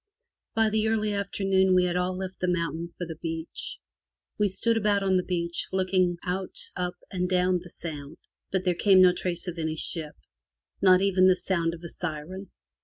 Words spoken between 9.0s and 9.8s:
no trace of any